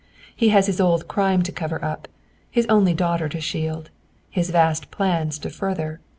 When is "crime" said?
1.07-1.43